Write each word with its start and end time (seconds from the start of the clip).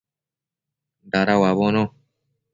Dada 1.11 1.33
uabono 1.41 1.83